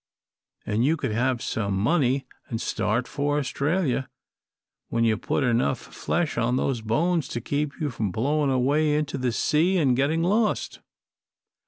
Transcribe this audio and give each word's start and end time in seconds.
And 0.65 0.83
you 0.83 0.97
could 0.97 1.11
save 1.11 1.55
your 1.55 1.69
money 1.69 2.25
and 2.47 2.59
start 2.59 3.07
for 3.07 3.37
Australia 3.37 4.09
when 4.89 5.03
you've 5.03 5.21
put 5.21 5.43
enough 5.43 5.77
flesh 5.77 6.39
on 6.39 6.55
those 6.55 6.81
bones 6.81 7.27
to 7.27 7.39
keep 7.39 7.79
you 7.79 7.91
from 7.91 8.09
blowing 8.09 8.49
away 8.49 8.95
into 8.95 9.19
the 9.19 9.31
sea 9.31 9.77
and 9.77 9.95
getting 9.95 10.23
lost. 10.23 10.79